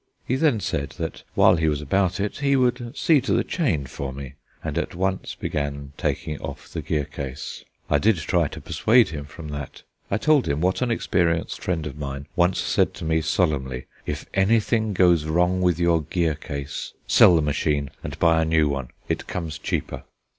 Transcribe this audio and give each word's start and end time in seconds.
He 0.25 0.35
then 0.35 0.59
said 0.59 0.95
that 0.97 1.21
while 1.35 1.57
he 1.57 1.67
was 1.69 1.79
about 1.79 2.19
it 2.19 2.37
he 2.39 2.55
would 2.55 2.97
see 2.97 3.21
to 3.21 3.33
the 3.33 3.43
chain 3.43 3.85
for 3.85 4.11
me, 4.11 4.33
and 4.63 4.75
at 4.75 4.95
once 4.95 5.35
began 5.35 5.93
taking 5.95 6.39
off 6.41 6.67
the 6.67 6.81
gear 6.81 7.05
case. 7.05 7.63
I 7.87 7.99
did 7.99 8.17
try 8.17 8.47
to 8.47 8.61
persuade 8.61 9.09
him 9.09 9.25
from 9.25 9.49
that. 9.49 9.83
I 10.09 10.17
told 10.17 10.47
him 10.47 10.59
what 10.59 10.81
an 10.81 10.89
experienced 10.89 11.61
friend 11.61 11.85
of 11.85 11.99
mine 11.99 12.25
once 12.35 12.57
said 12.59 12.95
to 12.95 13.05
me 13.05 13.21
solemnly: 13.21 13.85
"If 14.07 14.25
anything 14.33 14.93
goes 14.95 15.25
wrong 15.25 15.61
with 15.61 15.77
your 15.77 16.01
gear 16.01 16.33
case, 16.33 16.93
sell 17.05 17.35
the 17.35 17.43
machine 17.43 17.91
and 18.03 18.17
buy 18.17 18.41
a 18.41 18.45
new 18.45 18.67
one; 18.69 18.87
it 19.07 19.27
comes 19.27 19.59
cheaper." 19.59 20.01